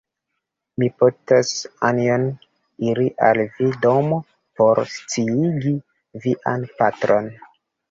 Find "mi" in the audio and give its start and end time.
0.83-0.87